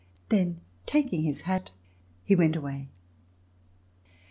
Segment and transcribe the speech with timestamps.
[0.29, 1.69] Then taking his hat,
[2.23, 2.87] he went away.